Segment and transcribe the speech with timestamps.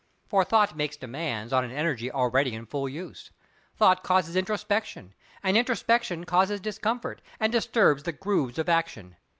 [0.25, 3.29] For thought makes demands on an energy already in full use;
[3.75, 9.15] thought causes introspection; and introspection causes discomfort, and disturbs the grooves of action.